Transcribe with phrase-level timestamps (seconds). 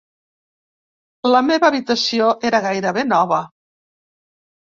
[1.35, 3.39] La meva habitació era gairebé nova.